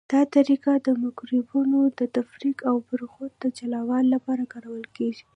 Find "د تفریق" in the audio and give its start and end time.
1.99-2.57